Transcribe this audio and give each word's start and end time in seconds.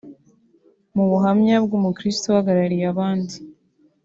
Mu 0.95 1.03
buhamya 1.11 1.55
bw’umukirisitu 1.65 2.27
uhagarariye 2.29 2.85
abandi 2.93 3.35